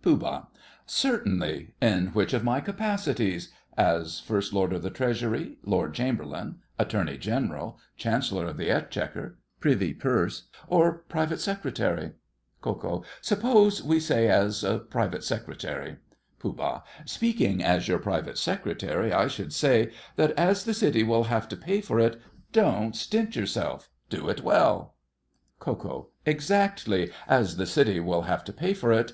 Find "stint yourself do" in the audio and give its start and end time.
22.96-24.30